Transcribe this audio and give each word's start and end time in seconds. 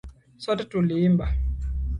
Sote 0.43 0.65
tuliimba. 0.65 1.27